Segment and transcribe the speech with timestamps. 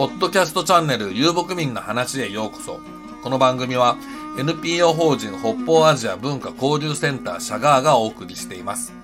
[0.00, 2.80] ポッドキャストチャンネル遊牧民の話へようこそ。
[3.22, 3.98] この番組は
[4.38, 8.94] NPO 法人北方アジア文化交流センターシャガーがお送りしています。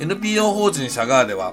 [0.00, 1.52] NPO 法人シャガーでは、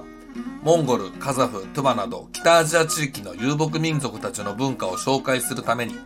[0.62, 5.96] モンゴル、カザフ、トゥバなど北アジア地域の遊牧民族たちの文化を紹介するために、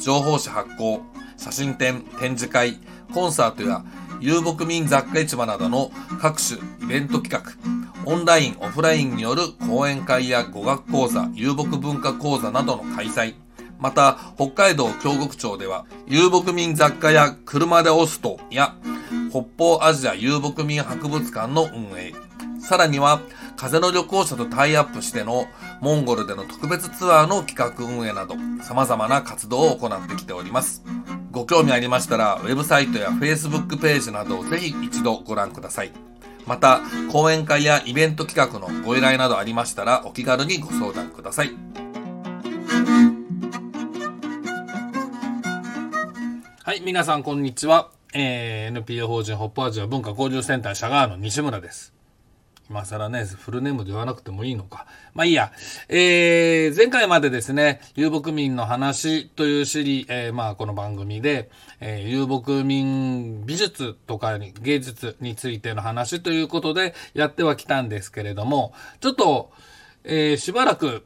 [0.00, 1.02] 情報誌発行、
[1.36, 2.80] 写真展、展示会、
[3.14, 3.84] コンサートや
[4.20, 7.79] 遊牧民雑貨市場などの各種イベント企画、
[8.10, 13.36] オンライン、オフラインによる講演会や語学講座、遊牧文化講座などの開催、
[13.78, 18.74] また、北海道京極町では、遊牧民雑貨や車で押すとや、
[19.30, 22.12] 北方アジア遊牧民博物館の運営、
[22.58, 23.20] さらには、
[23.56, 25.46] 風の旅行者とタイアップしての
[25.80, 28.34] モンゴルでの特別ツアーの企画運営など、
[28.64, 30.82] 様々な活動を行ってきております。
[31.30, 36.09] ご興味ありましたら、ウェブサイトや Facebook ページなどをぜひ一度ご覧ください。
[36.50, 36.80] また、
[37.12, 41.52] 講演会やイベント企画のご依頼などありましたら、お気軽にご相談ください。
[46.64, 47.90] はい、皆さんこんにちは。
[48.14, 51.99] えー、NPO 法人ホップアジア文化交流センターシャガーの西村です。
[52.70, 54.86] 今更ね、フルネームで言わなくてもいいのか。
[55.12, 55.50] まあいいや。
[55.88, 69.50] えー、前回までですね、遊牧民の話というシリ、えー、まあこの番組で、えー、遊牧民美術とかに芸術についての話ということでやってはきたんですけれども、ちょっと、
[70.04, 71.04] えー、しばらく、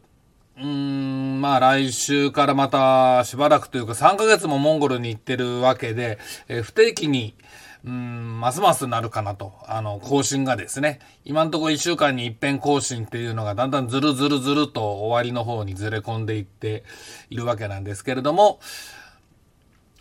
[0.58, 7.34] うーん、まあ来週からまたしばらくというか3ヶ月もモンゴルに行ってるわけで、えー、不定期に、
[7.84, 9.52] うん、ますますなるかなと。
[9.66, 11.00] あの、更新がですね。
[11.24, 16.84] 今んとこ1週間に一遍更新っていうのがだんだんずるずるずると終わりの方にずれ込んでいって
[17.28, 18.58] いるわけなんですけれども、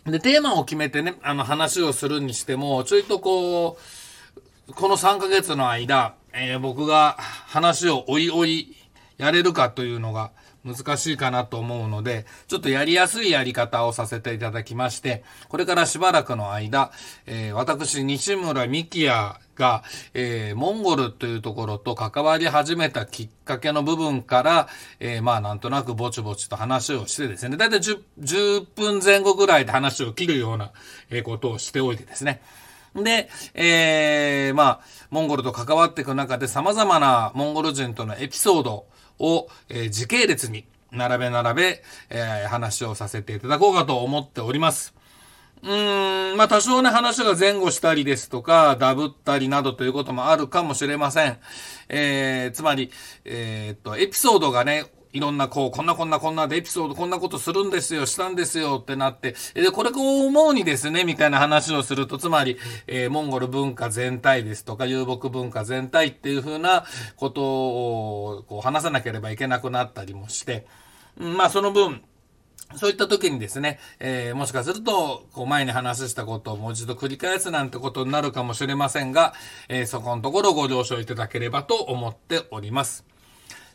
[0.06, 3.78] で、テーマを決めてね、あの話をするにしても、ちょいとこ
[4.68, 8.74] う、この3ヶ月の間、えー、僕が話をおいおい
[9.18, 10.30] やれるかというのが、
[10.64, 16.90] 難しいかなと思うので、ちょっとやりやすいやり方をさせていただきまして、これからしばらくの間、
[17.26, 24.68] えー、私、西村幹也が、えー、モンゴルというところと関わり始めたきっかけの部分から、
[25.00, 30.72] えー、まあなんとなくぼちぼちと話をしてですね、だいたい 10, 10分前後ぐらいで話を切るような、
[31.24, 32.40] ことをしておいてですね。
[33.02, 34.80] で、えー、まあ、
[35.14, 38.86] モンゴルと関わっていく中で様々なモンゴル人とのエピソード、
[39.20, 44.92] を、え、時系列に並べ並べ、えー、話をさせていただこうかと思っております。
[45.62, 51.38] うーん、まあ多少ね話が前後したりですとか、ダブったりなどということもあるかもしれません。
[51.88, 52.90] えー、つまり、
[53.24, 62.58] えー、っと、エピソードがね、いろんなこう、こんなこんなこんなでエピソードこんなことするんですよ、したんですよってなって、で、これこう思うにですね、みたいな話をすると、つまり、
[62.88, 70.66] えー、モンゴル文化全体ですとか、遊牧文化全体っていうふうなことをこう話さなければいけなくなったりもして、
[71.16, 72.02] まあその分、
[72.74, 79.32] そういった時にですね、えー、もしかすると、こう前に話したことをもう一度繰り返すなんてことになるかもしれませんが、
[79.68, 83.04] えー、そこのところご了承いただければと思っております。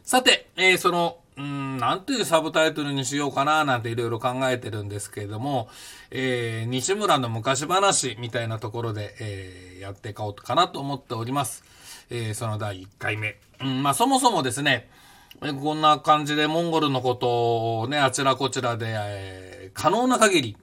[0.04, 5.70] さて、えー、その、うん、なんていうサブタイトルにしようかななんていろいろ考えてるんですけれども、
[6.12, 11.64] えー、西村の昔話みたいなところで、えー、やっていこうかなと思っております。
[12.10, 13.38] えー、その第1回目。
[13.62, 14.90] うん、まあそもそもですね、
[15.40, 20.58] こんな感じでモンゴルのことをね、あちらこちらで、えー、可能な限り、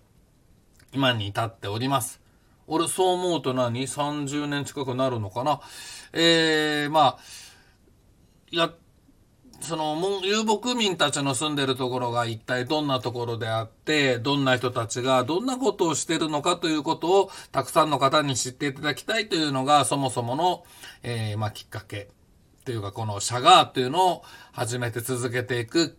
[0.92, 2.20] 今に至っております。
[2.68, 5.60] 俺そう思うと何 ?30 年近くなるのかな？
[6.12, 7.22] えー、まあ、
[8.52, 8.76] やっ
[9.62, 20.64] その、遊牧民たちの住んでるところが一体どんなところであって、どんな人たちがどんなことをしてるのかということをたくさんの方に知っていただきたいというのがそもそもの、
[21.02, 22.08] えー、まあ、きっかけ。
[22.64, 25.96] というか、このシャガーというのを始めて続けていく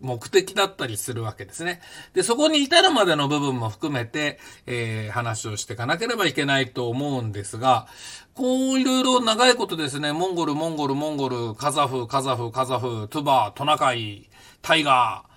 [0.00, 1.80] 目的だったりするわけですね。
[2.14, 7.86] で、そこに至るまでの部分も含めて、えー、話をしていかなければいけないと思うんですが、
[8.34, 14.28] こういろいろ長いことですね、モンゴル、モンゴル、モンゴル、カザフ、カザフ、カザフ、トゥバー、トナカイ、
[14.62, 15.30] タイガー、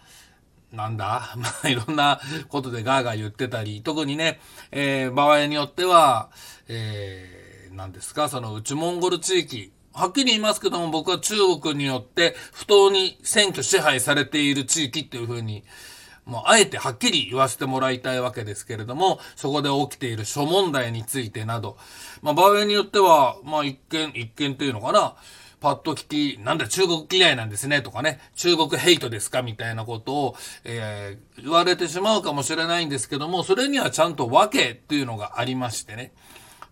[0.75, 1.33] なんだ？
[1.37, 2.19] まあ、いろんな
[2.49, 4.39] ことでガーガー言ってたり、特にね、
[4.71, 6.31] えー、場合によっては、
[6.67, 15.63] えー、何ですか、その内モンゴル地域、はっきり言いますけども、僕は中国によって不当に選挙支配されている地域っていうふうに、
[16.25, 21.77] もうあえてはっきり言わせてもらいたいわけですけれども、そこで起きている諸問題についてなど、
[22.21, 25.15] まあ場合によっては、まあ一見、一見というのかな、
[25.59, 36.11] パッと聞き、なんだ中国嫌いなんですねとかね、中国ヘイトですかみたいなことを、えー、言われてしまうかもしれないんですけども、それにはちゃんと訳っていうのがありましてね。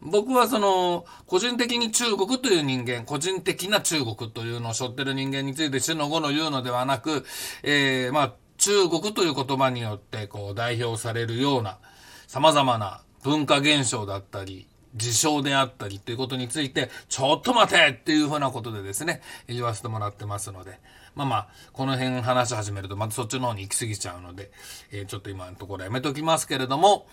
[0.02, 7.24] 僕はその、個人的に中国という人間、個人的な中国というのを背負ってる人間について死の後の言うのではなく、
[7.64, 11.80] えー、まあ、中国という言葉によってこう代表されるような
[12.28, 20.80] 様々な文化現象だったり、事象であったりっていうことについて、ちょっと待てっていうふうなことでですね、言わせてもらってますので、
[21.16, 24.52] まあまあ、この辺話し始めるとまたそっちの方に行き過ぎちゃうので、
[24.92, 27.08] えー、ちょっと今のところやめときますけれども、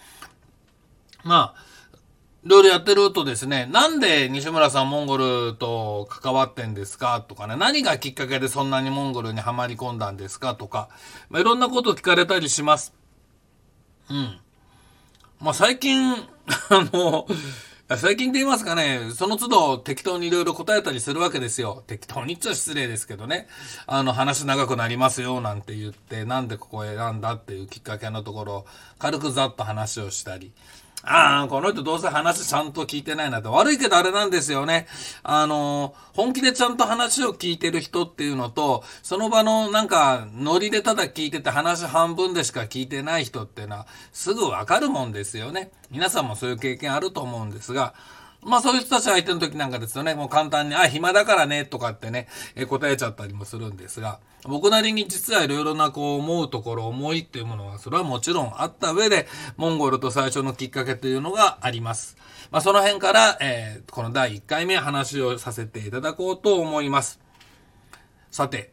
[1.25, 1.77] まあ、
[2.49, 7.21] ろいろやってるとですね、なんで西村さんモンゴルと関わってんですか？
[7.21, 10.55] とかね、何がきっかけでそんなにモンゴルにはまり込んだんですか？
[10.55, 10.89] とか、
[11.31, 12.95] まあ、いろんなこと聞かれたりします。
[14.11, 14.39] うん。
[15.41, 16.25] まあ最近、 あ
[16.93, 17.27] の、
[17.97, 21.85] 最近って言いますかね、その都度適当にいろいろ答えたりするわけですよ。
[21.87, 23.47] 適当に言っちゃ失礼ですけどね。
[23.87, 28.67] あの、話長くなりますよ、なんて言って、なんでここ選んだっていうきっかけのところ、
[28.99, 30.53] 軽くざっと話をしたり。
[31.05, 33.49] ああ、この人どうせ話ちゃんと聞いてないなって。
[33.49, 34.87] 悪いけどあれなんですよね。
[35.23, 45.71] あの、本気でちゃんと話を聞いてる人っていうのと、その場のなんか、ノリでただ聞いてて話半分でしか聞いてない人っていうのは、すぐわかるもんですよね。
[45.91, 47.95] 皆さんもそういう経験あると思うんですが、
[48.43, 59.26] まあそういう人たち相手の時なんかですよね、もう簡単に、あ、暇だからね、とかってね、え答えちゃったりもするんですが、僕なりに実はいろいろなこう思うところ、思いっていうものは、それはもちろんあった上で、
[59.56, 62.17] モンゴルと最初のきっかけというのがあります。
[62.50, 67.20] まあその辺から、えー、この第1回目話をさせていただこうと思います。
[68.31, 68.73] さて、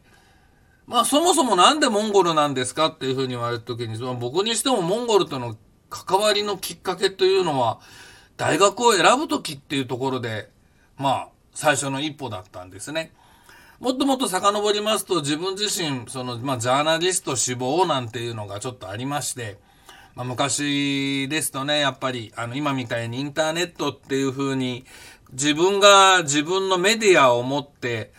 [0.86, 5.56] まあそもそもなんでモンゴルなんですかっていうふうに言われた時に、僕にしてもモンゴルとの
[5.90, 7.80] 関わりのきっかけというのは、
[8.36, 10.48] 大学を選ぶ時っていうところで、
[10.98, 13.12] まあ、最初の一歩だったんですね。
[13.80, 19.58] もっともっと遡りますと、自分自身、その、まあ、ジャーナリスト志望なんていうのがちょっとありまして、
[20.14, 24.86] まあ、昔ですとね、やっぱり、あの、今みたいにインターネットっていう風に、
[25.32, 28.12] 自分が自分のメディアを持って、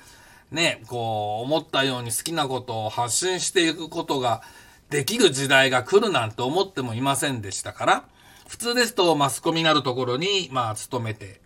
[0.52, 4.42] ね、こう、思ったように好きなことを発信していくことが
[4.90, 8.04] できる時代が来るなんて思ってもいませんでしたから、
[8.48, 11.42] 普通ですとマスコミなるところに、まあ、勤めて、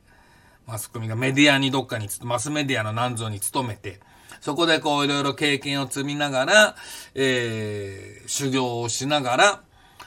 [0.67, 3.99] マスコミがメディアにどっかに、マスメディアの何ぞに勤めて、
[4.39, 6.75] そこでこういろいろ経験を積みながら、
[7.15, 9.63] えー、修行をしながら、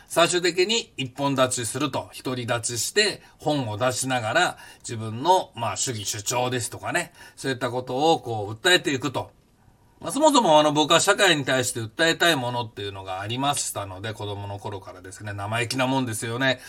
[0.06, 9.30] 最終的に一本立ちすると、独り立ちして本を出しながら、自分の、まあ、主義主張ですとかね、そういったことをこう、訴えていくと。
[10.04, 16.60] まあ、そもそもあの僕は社会に対して訴えたいものっていうのがありましたので、子供の頃からですね、生意気なもんですよね。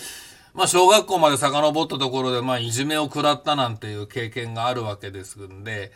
[0.53, 5.91] まあ小学校まで遡ったところで、まあいじめを食らったなんていう経験があるわけですんで、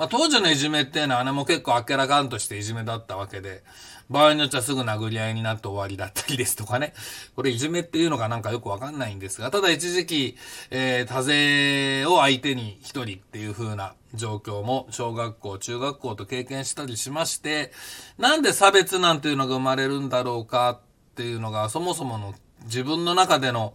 [0.00, 3.62] まあ当時のいじめっていうのはね、もう結構あっけらかんとしていじめだったわけで、
[4.08, 6.94] 場合によってはすぐ殴り合いになって終わりだったりですとかね。
[7.36, 10.38] これいじめっていうのがなんかよくわかんないんですが、ただ一時期、
[10.70, 17.70] えー、多勢を相手に一人っていう風な状況も小学校、中学校と経験したりしまして、
[18.16, 23.74] なんで差別なんていうのが生まれるんだろうかっていうのがそもそもの自分の中での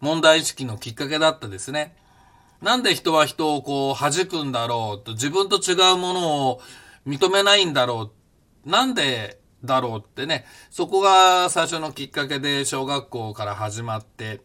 [0.00, 1.96] 問題意識のきっかけだったですね。
[2.64, 6.60] なんで人は人をこう弾くんだろうと自分と違うものを
[7.06, 8.10] 認めないんだろ
[8.66, 8.70] う。
[8.70, 14.40] なんでだろうってね、そこが最初のきっかけで小学校から始まって、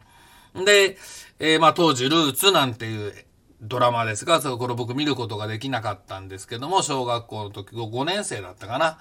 [0.53, 0.97] で、
[1.39, 3.13] えー、まあ当時ルーツなんていう
[3.61, 8.97] ドラマですが、そこれ僕見ることができなかったんですけども、小学校の時5年生だったかな。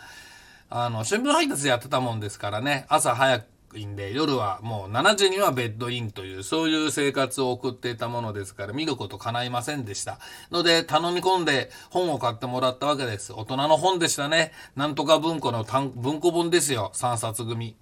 [0.71, 10.19] あの、新聞配達やってたもんですからね、朝早くいんで、夜はもう7時にはベッドインという、そういう生活を送っていたものですから、見ること叶いませんでした。
[10.51, 13.33] ので、頼み込んで本を買ってもらったわけです。
[13.33, 14.53] 大人の本でしたね。
[14.77, 16.93] なんとか文庫の文庫本ですよ。
[16.95, 17.77] 3冊組。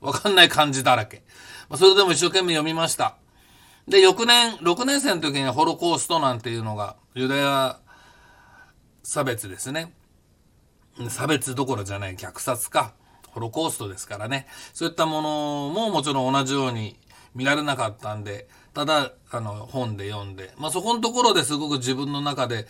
[0.00, 1.22] わかんない漢字だらけ。
[1.76, 3.16] それでも一生懸命読みました。
[3.88, 7.80] で、翌年、6年生の時にホロコーストなんていうのが、ユダヤ
[9.02, 9.92] 差別ですね。
[11.08, 12.94] 差別どころじゃない虐殺か。
[13.32, 14.46] ホロコーストですからね。
[14.72, 16.96] そういったものももちろん同じように
[17.34, 22.66] 見られなかったんで、ただ、あの、本で読んで、まあ、そこのところですごく自分の中で、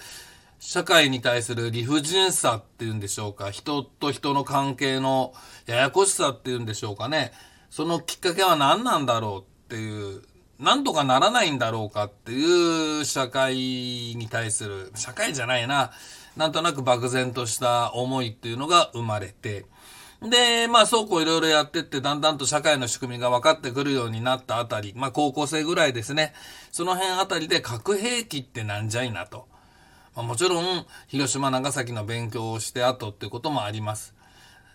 [0.58, 5.34] 社会に対する理不尽さっていうんでしょうか、人と人の関係の
[5.66, 7.32] ややこしさっていうんでしょうかね、
[7.68, 10.22] そのきっかけは何なんだろうっていう、
[10.60, 15.90] なんとかならないんだろうかっていう社会に対する、社会じゃないな、
[16.36, 19.66] なんとなく漠然とした思いっていうのが生まれて、
[20.28, 26.32] で、まあそうこういろいろやってって、だんだんと社会の仕組みが分かってくるようになったあたり、まあ高校生ぐらいですね。
[26.70, 29.46] その辺あたりで核兵器ってなんじゃいなと。
[30.14, 34.14] まあ、もちろん、広島、長崎の勉強をして後ってこともあります。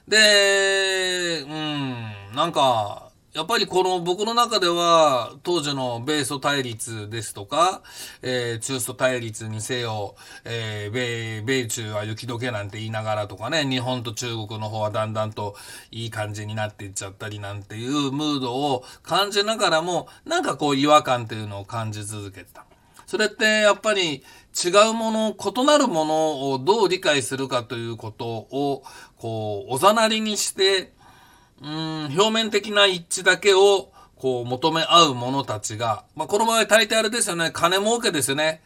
[0.08, 3.07] で、うん、なんか、
[3.38, 7.84] やっぱりこの僕の中では当時の米ソ対立ですとか、
[8.24, 15.56] えー、中ソ対立にせよ、えー、米、米中は雪解けなんて言いながらとかね、日本と中国の方はだんだんと
[15.92, 22.66] いい感じになっていっちゃったりなんていうムードを感じながらも、なんかこう違和感っていうのを感じ続けてた。
[23.06, 24.24] それってやっぱり
[24.66, 28.84] 違うもの、異なるものをどう理解するかということを、
[29.18, 30.97] こう、おざなりにして、
[31.62, 38.62] うん、表面的な一致だけを、こう、求め合う者たちが、まあ、この場合大抵あれですよね、金儲けですよね。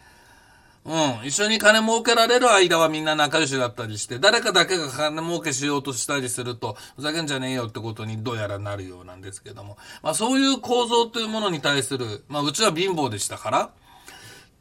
[0.84, 0.90] う
[1.24, 1.28] ん。
[1.28, 9.78] 一緒に金儲けられる間はみんな仲良しだったりして、誰かだけが金儲けしようとしたりすると、ふざけんじゃねえよってことにどうやらなるようなんですけども。
[10.02, 13.72] まあそういう構造というものに対する、まあうちは貧乏でしたか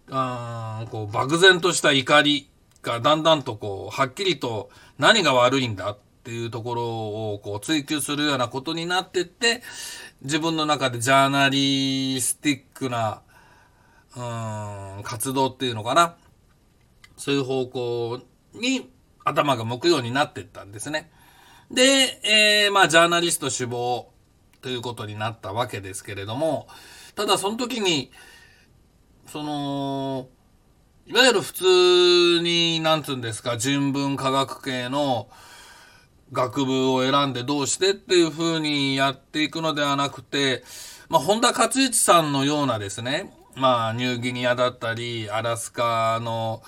[0.08, 2.50] ら、うん、こう、漠然とした怒り
[2.82, 4.68] がだんだんとこう、はっきりと
[4.99, 9.62] 何が悪いんだっていうところをこう追求するようなことになってって、
[10.21, 13.23] 自分の中でジャーナリスティックな、
[14.15, 16.17] うん、活動っていうのかな。
[17.17, 18.21] そういう方向
[18.53, 18.91] に
[19.25, 21.11] 頭が向くようになってったんですね。
[21.71, 22.21] で、
[22.65, 24.11] えー、まあ、ジャーナリスト志望
[24.61, 26.69] ということになったわけですけれども、
[27.15, 28.11] ただその時に、
[29.27, 30.29] その、
[31.07, 35.31] いわゆる普通に、なんつうんですか、人文科学系の、
[36.32, 40.62] 学部を選んでどうしてっていう風にやっていくのではなくて、
[41.08, 46.62] まあ、本多勝一さんのようなですね、まあ、ニューギニアだったり、アラスカの、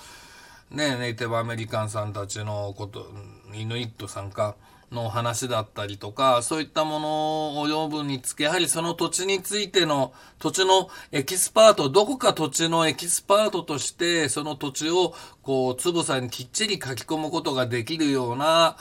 [0.70, 3.06] ね、ネイティブアメリカンさんたちのこと、
[3.54, 4.56] イヌイットさんか、
[4.92, 18.76] の話だったりとか、そういったものを養分につけ、やはりその土地についての、土地のエキスパート、どこか土地のエキスパートとして、その土地を、こう、つぶさにきっちり書き込むことができるような、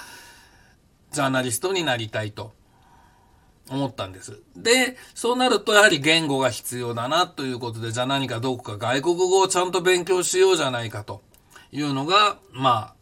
[1.12, 2.54] ジャーナリストになりたいと
[3.70, 4.42] 思ったんです。
[4.56, 11.22] で、そうなるとやはり言語が必要だなということで、じゃあ何かどこか外国語をちゃんと勉強しようじゃないかと
[11.72, 12.96] いうのが、まあ、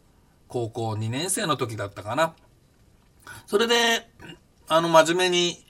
[0.48, 2.34] 高校2年生の時だったかな。
[3.46, 4.08] それで、
[4.68, 5.64] あの、真面目に、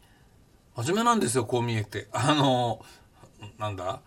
[0.76, 2.08] 真面目なんですよ、こう見えて。
[2.12, 2.84] あの、
[3.58, 4.00] なんだ？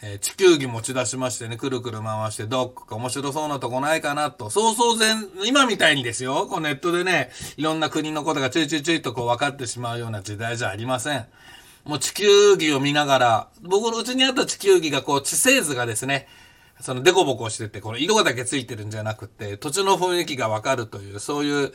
[0.00, 4.48] え、地球儀持ち出しましてね、くるくる回して、どっか面白そうなとこないかなと。
[4.48, 11.26] そうそう全、今みたいにですよ、こうネットでね、いろんな国のことがちょいちょいちょいとこう分かってしまうような時代じゃありません。
[11.84, 16.28] もう地球儀を見ながら、僕のうちにあった地球儀がこう、地勢図がですね、
[16.80, 21.72] そのデコボコしてて、この色だけついてるんじゃなくて、土地の雰囲気がわかるという、そういう、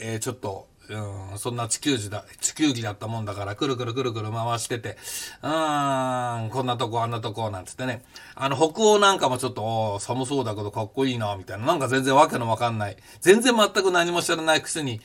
[0.00, 4.96] えー、ちょっと、うん、そんな地球儀だ、地球儀だったもんだから、くるくるくるくる回してて、
[5.42, 8.02] うーん、こんなとこ、あんなとこ、なんつってね。
[8.34, 11.66] あの、北欧なんかもちょっと、寒そうだけどかっこいいな、みたいな。
[11.66, 12.96] なんか全然わけのわかんない。
[13.20, 15.00] 全然全く何も知らないくせに、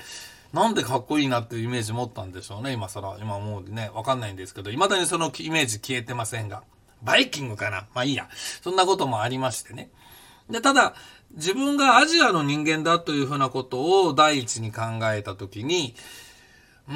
[0.54, 3.18] なんでかっこいいなっていうイメージ持ったんでしょうね、今更。
[3.20, 6.64] 今もうね、わかんないんですけど、未だにそのイメージ消えてませんが。
[7.04, 8.28] バイキングかなまあいいや。
[8.64, 9.90] そんなこともありましてね。
[10.50, 10.96] で、ただ、
[11.36, 15.96] 自分がアジアの人間だというふうなことを第一に考えたときに、
[16.88, 16.96] うん。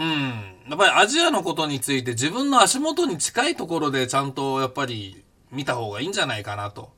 [0.69, 6.91] やっぱりアジアのことについて自分の足元に近いところでちゃんとやっぱり見た方がいいんじゃないかなと。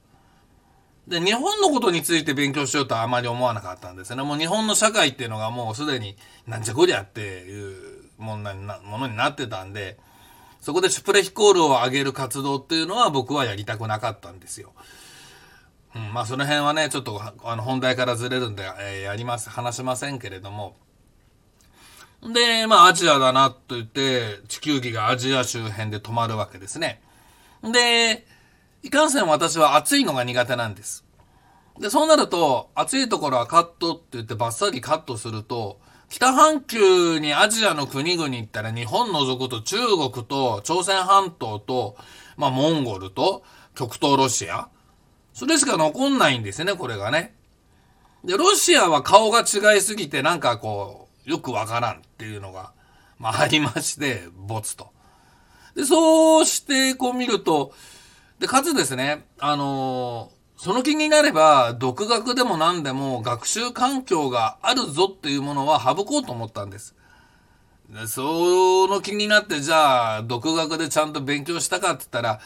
[1.07, 4.21] で、日本のことについて勉強しようとはあまり思わなかったんですね。
[4.23, 6.15] もう日本の社会っていうのがもうすでに
[6.47, 9.97] なんじゃこりゃっていうものになものになってたんで、
[10.59, 14.73] そこでシュプレヒコールを上げる活動っていうのは僕はやりたくなかったんですよ。
[15.95, 20.75] うん、まあその辺はね、ちょっとあの本題からずれるんで、えー、やります、話しませんけれども。
[22.21, 27.01] で、まあアジアだなと言って、地球儀がアジア周辺で止まるわけですね。
[27.63, 28.25] で、
[28.83, 31.03] いかんせん私は暑いのが苦手なんです。
[31.79, 35.79] で、そうなると、暑いところはカットって言ってバッサリカットすると、
[36.09, 41.95] 北半球にアジアの国々行ったら日本除くと中国と朝鮮半島と、
[42.37, 43.43] まあモンゴルと
[43.75, 44.69] 極東ロシア。
[45.33, 47.35] それしか残んないんですよね、これがね。
[48.23, 52.71] で、ロシアは顔が違いすぎてなんかこう、よくわからんっていうのが、
[53.17, 54.91] まあありまして、ボツと。
[55.75, 57.73] で、そうしてこう見ると、
[58.39, 66.95] で、かつですね、あのー、その気になれば、独学でも何でも学習環境があるぞっていうものは省こうと思ったんです。
[67.89, 72.39] でその気になって、じゃあ、独学でちゃんと勉強したかって言ったら、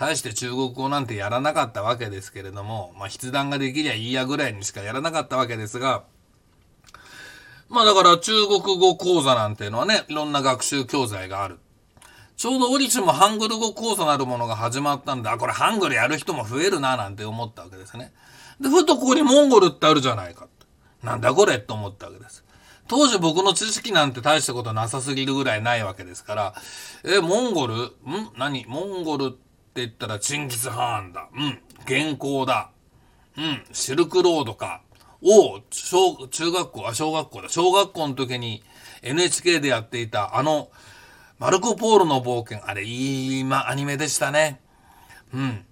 [0.00, 6.04] 大して中国語なんてやらなかったわけですけれども、まあ、筆談ができりゃいいやぐらいにしかやらなかったわけですが、
[7.68, 11.58] まあだから中国語講座なんていうのはね、いろんな学習教材がある。
[12.38, 18.14] ちょうど折しもハングル語講座なるものが始まったんで、あ、これハングルやる人も増えるななんて思ったわけですね。
[18.58, 20.48] で、ふとここにモンゴルってあるじゃないか。
[21.02, 22.42] なんだこれって思ったわけです。
[22.88, 26.54] 当時僕の知識なんて大したことなさすぎるぐらいないわけですから、
[27.04, 27.74] え、モンゴル？
[27.74, 27.92] ん？
[28.38, 28.64] 何？
[28.66, 29.49] モンゴルって
[29.84, 31.28] って言ったらチンギス・ハーンだ。
[31.34, 31.58] うん。
[31.86, 32.70] 原稿だ。
[33.36, 33.64] うん。
[33.72, 34.82] シルクロードか。
[35.22, 37.48] を、小、中学校、あ、小学校だ。
[37.48, 38.62] 小学校の時に
[39.02, 40.70] NHK でやっていたあの、
[41.38, 42.66] マルコ・ポールの冒険。
[42.68, 44.60] あれ、いい、ま、アニメでしたね。
[45.32, 45.64] うん。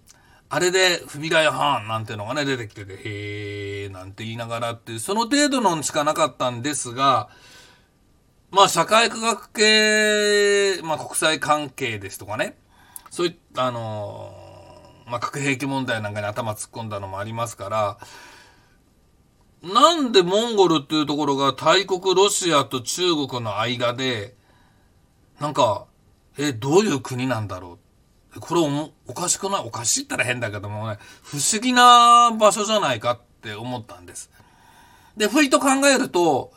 [0.50, 7.28] あれで、フビラヤハーンなんてのがね、出てきてて、へーなんて言いながらっていう、その程度のしかなかったんですが、
[8.50, 12.56] まあ、社会科学系、まあ、国際関係ですとかね、
[13.10, 14.34] そういった、あの
[15.06, 17.98] まあ、核兵器問題なんかに頭突っ込んだのもありますから、
[19.62, 24.36] なんでモンゴルっていうところが大国ロシアと中国の間で、
[25.40, 25.86] なんか、
[26.36, 27.78] え、どういう国なんだろ
[28.36, 28.40] う？
[28.40, 29.64] これおおかしくない？
[29.66, 34.30] おかしいったら変だけどもね、不思議な場所じゃないかって思ったんです。
[35.16, 36.52] で、ふいと考えると、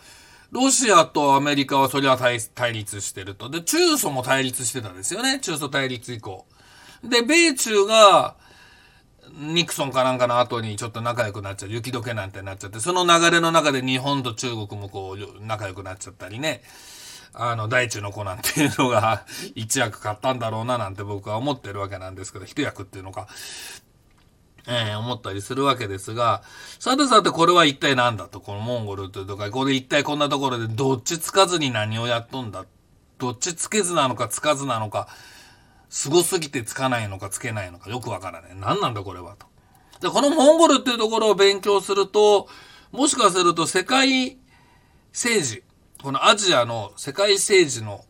[0.52, 3.50] ロシアとアメリカはそれは対立してると。
[3.50, 5.40] で、中ソも対立してたんですよね。
[5.40, 6.46] 中ソ対立以降。
[7.04, 8.36] で、米中が、
[9.34, 11.70] ニクソンかなんかの後にちょっと仲良くなっちゃう。
[11.70, 16.62] 雪解けなんてなっちゃって、その流れの中で日本と中国もこう、仲良くなっちゃったりね。
[17.34, 23.28] あの、大地の子なんていうのが一役買ったんだろうななんて僕は思ってるわけなんですけど、一役っていうのか。
[24.68, 26.44] えー、思ったりするわけですが、
[26.80, 32.66] さてさてこれは一体何だと、このモンゴルというとか、ここで一体こんなところでどっちつかずに何をやっとんだ？
[33.18, 35.08] どっちつけずなのかつかずなのか、
[35.90, 38.52] 凄すぎてつかないのかつけないのかよくわからない。
[38.56, 39.48] 何なんだこれはと。
[40.00, 42.48] で、このモンゴルっていうところを勉強すると、
[42.92, 44.38] もしかすると世界
[45.12, 45.64] 政治、
[46.02, 48.06] このアジアの世界政治の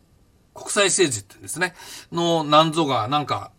[0.54, 1.74] 国際政治ってですね、
[2.10, 3.52] のなんぞがなんか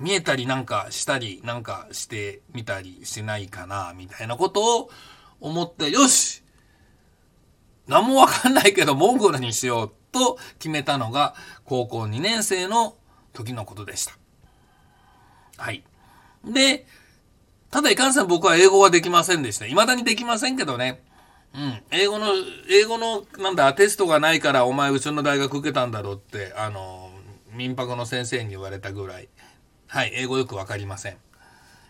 [0.00, 4.90] 見えたりなんかしたりなんかしてみたりしないかな、みたいなことを
[5.40, 6.42] 思って、よし
[7.86, 11.34] 何もわかんないけどモンゴルにしようと決めたのが
[11.64, 12.96] 高校2年生の
[13.32, 14.16] 時のことでした。
[15.58, 15.84] はい。
[16.44, 16.86] で、
[17.70, 19.66] ただいかんせん僕は英語はできませんでした。
[19.66, 21.02] 未だにできませんけどね。
[21.54, 21.82] うん。
[21.90, 22.28] 英語の、
[22.70, 27.10] 英語の、なんだ、テストがないからお前うちの大学受けたんだろうって、あの、
[27.52, 29.28] 民泊の先生に言われたぐらい。
[29.90, 31.16] はい、英語よくわかりません。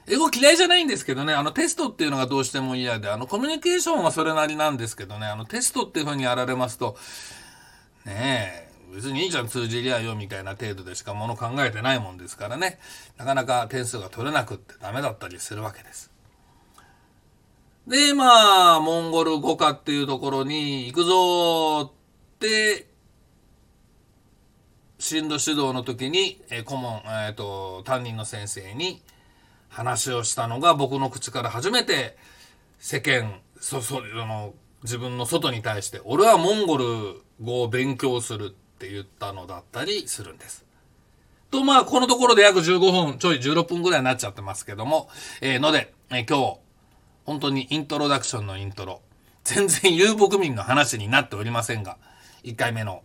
[0.08, 6.96] 英語嫌いじゃないんですけどね、あのテストっていうのがどうしても嫌で、あのコミュニケーションはそれなりなんですけどね、あのテストっていう風にやられますと、
[8.06, 12.78] ねえ、別にいいじゃん通じりゃよみたいな程度でしかもの考えてないもんですからね、
[13.18, 16.10] なかなか点数が取れなくってダメだったりするわけです。
[17.86, 21.92] で、まあ、モンゴル語科っていうところに行くぞっ
[22.38, 22.86] て
[25.00, 29.02] 進路指導の時に、えー、顧問、えっ、ー、と、担任の先生に
[29.70, 32.16] 話をしたのが僕の口から初めて
[32.78, 36.84] 世間、そ、そ、あの、自分の外に対して、俺はモンゴル
[37.40, 40.66] 語を勉強するって言ったのだったりするんです。
[41.50, 45.08] と、まあ、このところで約15分、ちょい16分ぐらいになっちゃってますけども、
[45.40, 46.58] えー、ので、えー、今日、
[47.24, 49.00] 本当にイントロダクションのイントロ、
[49.44, 51.96] 全然遊牧民の話になっておりませんが、
[52.44, 53.02] 1回目の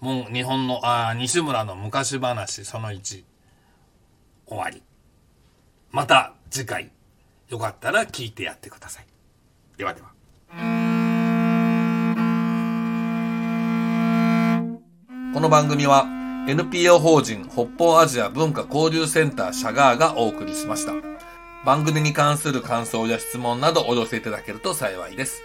[0.00, 3.24] もう日本の、あ西村の昔話その1、
[4.46, 4.82] 終わり。
[5.90, 6.92] また次回、
[7.48, 9.06] よかったら聞いてやってください。
[9.76, 10.08] ではでは。
[15.34, 16.06] この番組は
[16.48, 20.92] NPO 法人北方アジア文化交流センターシャガーがお送りしました。
[21.64, 25.42] 番組に関する感想や質問などお寄せいただけると幸いです。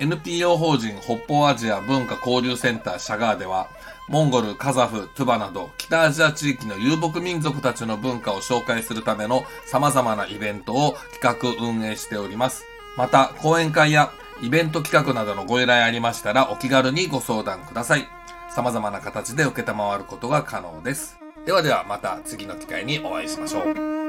[0.00, 3.68] NPO 法人北方アジア文化交流センターシャガーでは、
[4.08, 12.64] モンゴル、カザフ、トゥバなど北アジア地域の遊牧民族たちの文化を紹介するための様々なイベントを企画運営しております。
[12.96, 18.08] また、講演会やイベント企画などのご依頼ありましたらお気軽にご相談ください。
[18.54, 21.18] 様々な形で受けたまわることが可能です。
[21.46, 24.03] ではではまた次の機会にお会いしましょう。